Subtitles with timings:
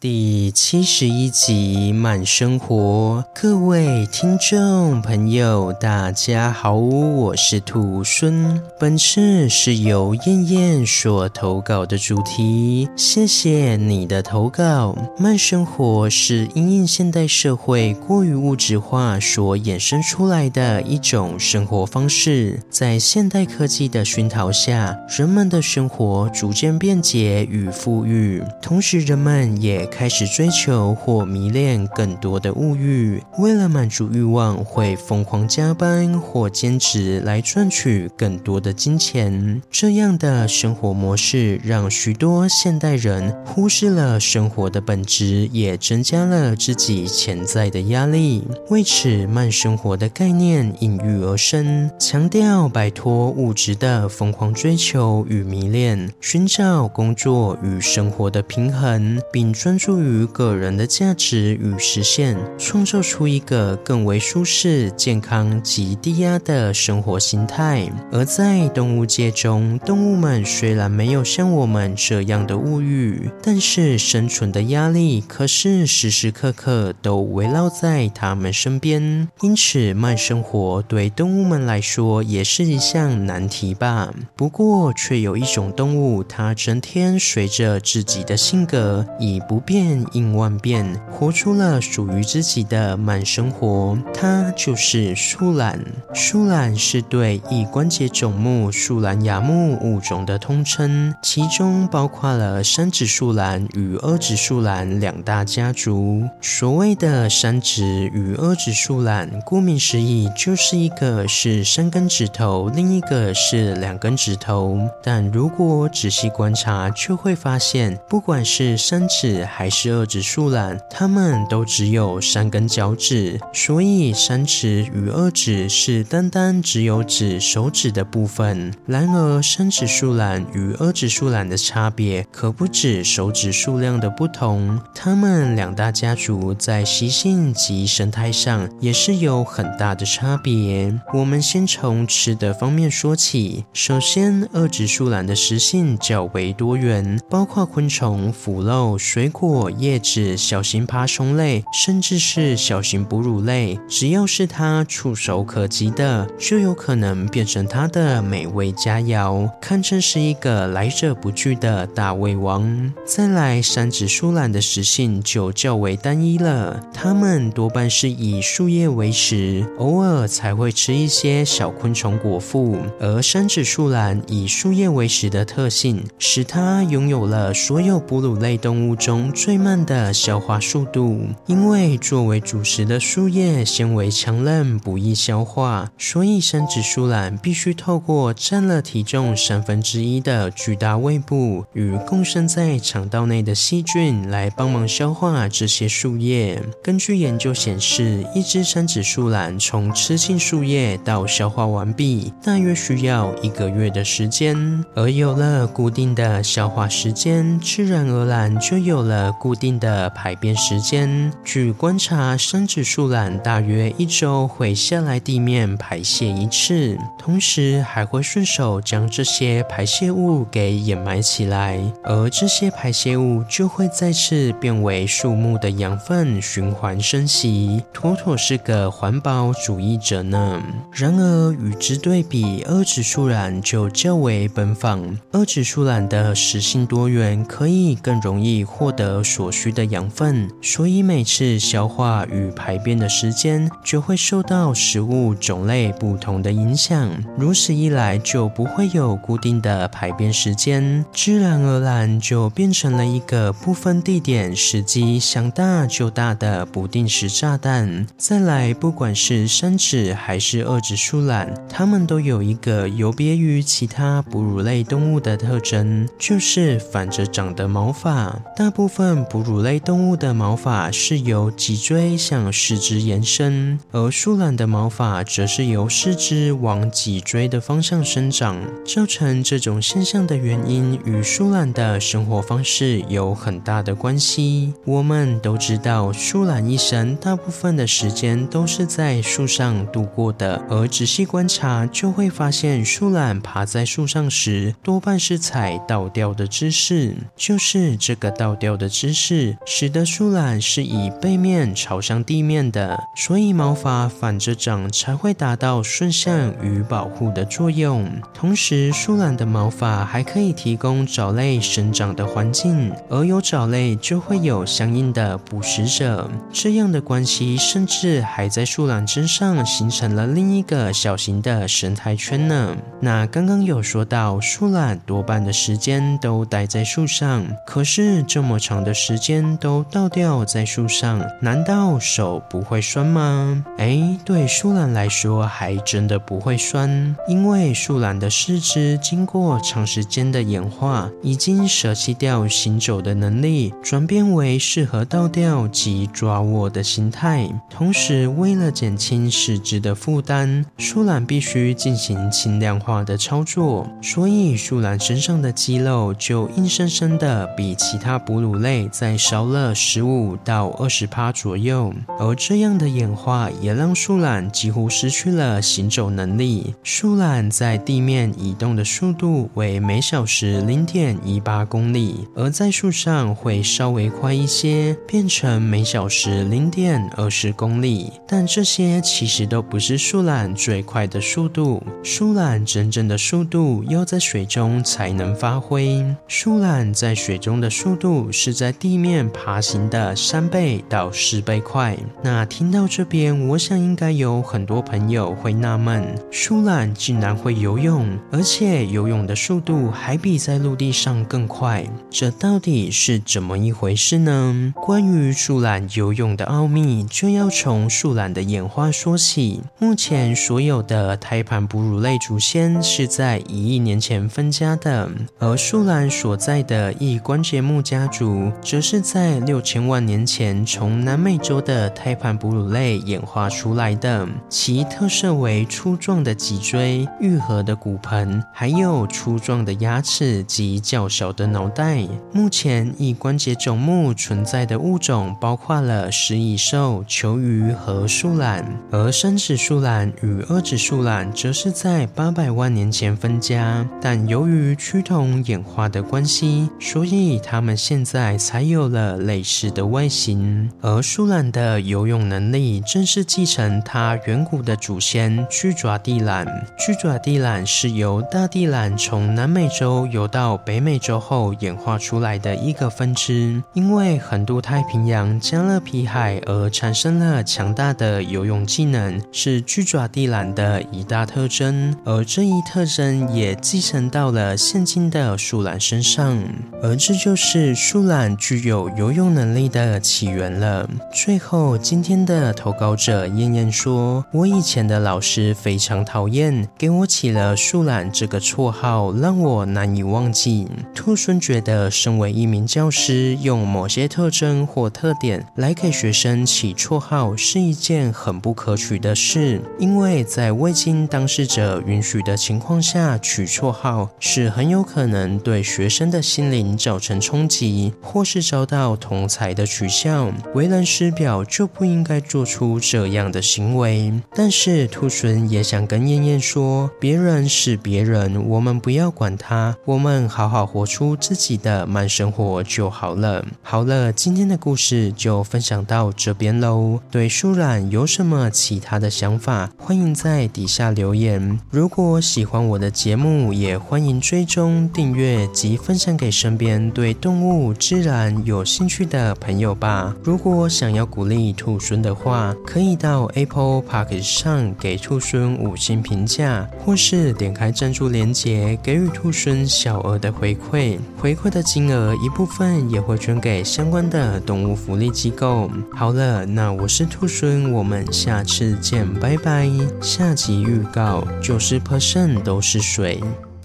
[0.00, 8.62] 第七十一集慢生活，各位听众朋友，大家好，我是兔孙。
[8.78, 14.96] 本次是由燕燕所投稿的主题，谢谢你的投稿。
[15.18, 39.60] 慢生活是因应现代社会过于物质化所衍生出来的一种生活方式，在现代科技的熏陶下，人们的生活逐渐便捷与富裕，同时人们也开始追求或迷恋更多的物欲，为了满足欲望，会疯狂加班或兼职来赚取更多的金钱。
[39.70, 48.44] 这样的生活模式让许多现代人忽视了生活的本质，也增加了自己潜在的压力。
[48.68, 60.18] 为此，慢生活的概念应运而生，强调摆脱物质的疯狂追求与迷恋，寻找工作与生活的平衡，并专注于。
[60.26, 67.90] 个人的价值与实现，创造出一个更为舒适、健康及低压的生活形态。
[68.12, 79.28] 而在动物界中，动物们虽然没有像我们这样的物欲，但是生存的压力可是时时刻刻都围绕在它们身边。
[79.40, 84.12] 因此，慢生活对动物们来说也是一项难题吧。
[84.36, 89.98] 不过，却有一种动物，它整天随着自己的性格以不变。
[90.12, 93.98] 应万变，活出了属于自己的慢生活。
[94.14, 95.78] 它就是树懒。
[96.14, 106.22] 树懒是对翼关节总目树懒亚目物种的通称，其中包括了三趾树懒与二趾树懒两大家族。
[106.40, 114.80] 所谓的三趾与二趾树懒，顾名思义，就是一个是三根指头，另一个是两根指头。
[115.02, 128.72] 但如果仔细观察，就会发现，不管是三趾还是二指树懒，它们都只有三根脚趾，所以三趾与二趾是单单只有指手指的部分。
[128.86, 140.96] 然而，三趾树懒与二趾树懒的差别可不止手指数量的不同，它们两大家族在习性及生态上也是有很大的差别。
[141.12, 149.68] 我们先从吃的方面说起，首先，二指树懒的食性较为多元，包括昆虫、腐肉、水果、果。
[149.78, 162.92] 叶子、小型爬虫类，甚至是小型哺乳类，只要是它触手可及的，就有可能变成它的美味佳肴，堪称是一个来者不拒的大胃王。
[163.04, 172.78] 再来，三趾树懒的食性就较为单一了，它们多半是以树叶为食，偶尔才会吃一些小昆虫果腹。
[173.00, 196.60] 而三趾树懒以树叶为食的特性，使它拥有了所有哺乳类动物中最慢的消化速度，因为作为主食的树叶纤维强韧，不易消化，所以三趾树懒必须透过占了体重三分之一的巨大胃部与共生在肠道内的细菌来帮忙消化这些树叶。
[196.82, 204.84] 根据研究显示，一只三趾树懒从吃进树叶到消化完毕，大约需要一个月的时间。
[204.96, 209.78] 而有了固定的消化时间，自然而然就有了固定。
[209.78, 230.62] 的排便时间，据观察，生殖树懒大约一周会下来地面排泄一次，同时还会顺手将这些排泄物给掩埋起来，而这些排泄物就会再次变为树木的养分，循环生息，妥妥是个环保主义者呢。
[230.92, 247.10] 然而与之对比，二趾树懒就较为奔放，二趾树懒的食性多元，可以更容易获得所需的养分，所以每次消化与排便的时间就会受到食物种类不同的影响。
[247.36, 258.06] 如此一来，就不会有固定的排便时间，自然而然就变成了一个不分地点、时机想大就大的不定时炸弹。
[258.16, 268.97] 再来，不管是三趾还是二趾树懒，它们都有一个有别于其他哺乳类动物的特征，就是反着长的毛发，大部分。
[268.98, 278.60] 分哺乳类动物的毛发是由脊椎向四肢延伸，而树懒的毛发则是由四肢往脊椎的方向生长。
[278.84, 284.74] 造成这种现象的原因与树懒的生活方式有很大的关系。
[284.84, 308.08] 我们都知道，树懒一生大部分的时间都是在树上度过的，而仔细观察就会发现，树懒爬在树上时多半是踩倒吊的姿势，就是这个倒吊的姿势，使得树懒是以背面朝向地面的，所以毛发反着长才会达到顺向与保护的作用。
[308.32, 316.30] 同时，树懒的毛发还可以提供藻类生长的环境，而有藻类就会有相应的捕食者。
[316.52, 322.76] 这样的关系甚至还在树懒身上形成了另一个小型的生态圈呢。
[323.00, 333.62] 那刚刚有说到，树懒多半的时间都待在树上，可是这么长的时间都倒吊在树上，难道手不会酸吗？
[333.76, 338.30] 哎，对树懒来说还真的不会酸，因为树懒的。
[338.38, 347.48] 四肢经过长时间的演化，已经舍弃掉行走的能力，转变为适合倒吊及抓握的形态。
[347.68, 361.92] 同时，为了减轻四肢的负担，树懒必须进行轻量化的操作，所以树懒身上的肌肉就硬生生的比其他哺乳类再烧了十五到二十趴左右。
[362.18, 366.74] 而这样的演化也让树懒几乎失去了行走能力。
[366.82, 368.18] 树懒在地面。
[368.36, 378.12] 移动的速度为每小时零点一八公里，而在树上会稍微快一些，变成每小时零点二十公里。
[378.26, 386.04] 但这些其实都不是树懒最快的速度，树懒真正的速度要在水中才能发挥。
[386.26, 391.96] 树懒在水中的速度是在地面爬行的三倍到四倍快。
[392.24, 398.18] 那听到这边，我想应该有很多朋友会纳闷，树懒竟然会游泳。
[398.32, 404.74] 而且游泳的速度还比在陆地上更快，这到底是怎么一回事呢？
[404.74, 409.60] 关于树懒游泳的奥秘，就要从树懒的演化说起。
[409.78, 432.06] 目前所有的胎盘哺乳类祖先是在一亿年前分家的，而树懒所在的翼关节目家族，则是在六千万年前从南美洲的胎盘哺乳类演化出来的，其特色为粗壮的脊椎、愈合的骨盆，还有粗壮的牙齿及较小的脑袋。
[432.32, 443.88] 目前以关节总目存在的物种包括了食蚁兽、球鱼和树懒，而三趾树懒与二趾树懒则是在八百万年前分家。
[444.00, 450.70] 但由于趋同演化的关系，所以它们现在才有了类似的外形。
[450.80, 456.46] 而树懒的游泳能力正是继承它远古的祖先巨爪地懒。
[456.78, 457.98] 巨爪地懒是。
[457.98, 471.96] 由大地懒从南美洲游到北美洲后演化出来的一个分支，因为横渡太平洋、加勒比海而产生了强大的游泳技能，是巨爪地懒的一大特征。
[472.04, 476.38] 而这一特征也继承到了现今的树懒身上，
[476.82, 480.88] 而这就是树懒具有游泳能力的起源了。
[481.12, 490.68] 最后，今天的投稿者燕燕说：“我以前的老师非常讨厌，给我起了树。”懒这个绰号让我难以忘记。
[490.94, 510.30] 兔孙觉得，身为一名教师，用某些特征或特点来给学生起绰号是一件很不可取的事，因为在未经当事者允许的情况下取绰号，是很有可能对学生的心灵造成冲击，或是遭到同才的取笑。
[510.54, 514.12] 为人师表就不应该做出这样的行为。
[514.34, 517.76] 但是兔猻也想跟燕燕说，别人是。
[517.80, 523.44] 别人，我们不要管他，我们好好活出自己的慢生活就好了。
[523.62, 527.00] 好了，今天的故事就分享到这边喽。
[527.10, 531.58] 对树懒有什么其他的想法，欢迎在底下留言。
[531.70, 540.14] 如果喜欢我的节目，也欢迎追踪订阅及分享给身边对动物自然有兴趣的朋友吧。
[540.22, 547.52] 如果想要鼓励兔孙的话，可以到 Apple Park 上给兔孙五星评价，或是点。
[547.52, 555.68] 开赞助链接，给予兔孙小额的回馈，回馈的金额一部分也会捐给相关的动物福利机构。
[555.92, 559.68] 好了，那我是兔孙，我们下次见，拜拜。
[560.00, 563.20] 下集预告：九十 percent 都是水。